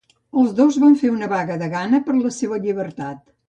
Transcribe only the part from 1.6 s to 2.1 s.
de gana